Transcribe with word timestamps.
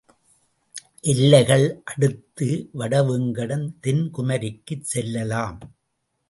எல்லைகள் 1.01 1.81
அடுத்து, 1.85 2.69
வடவேங்கடம் 2.73 3.67
தென்குமரிக்குச் 3.83 4.87
செல்லலாம். 4.93 5.59